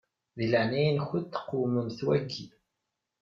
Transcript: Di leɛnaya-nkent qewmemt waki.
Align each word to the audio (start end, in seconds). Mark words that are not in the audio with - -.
Di 0.37 0.45
leɛnaya-nkent 0.51 1.39
qewmemt 1.47 1.99
waki. 2.07 2.45